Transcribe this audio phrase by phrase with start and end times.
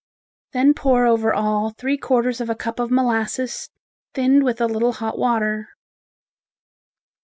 [0.53, 3.69] Then pour over all three quarters of a cup of molasses
[4.15, 5.69] thinned with a little hot water.